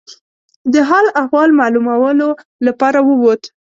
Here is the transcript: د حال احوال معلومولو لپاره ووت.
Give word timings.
د 0.73 0.75
حال 0.89 1.05
احوال 1.21 1.49
معلومولو 1.59 2.29
لپاره 2.67 2.99
ووت. 3.07 3.41